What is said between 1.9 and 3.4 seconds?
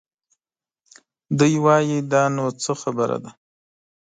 دا نو څه خبره ده؟